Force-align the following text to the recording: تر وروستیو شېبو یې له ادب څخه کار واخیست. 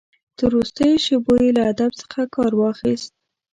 تر 0.37 0.49
وروستیو 0.53 1.03
شېبو 1.05 1.33
یې 1.43 1.49
له 1.57 1.61
ادب 1.71 1.91
څخه 2.01 2.21
کار 2.35 2.51
واخیست. 2.55 3.11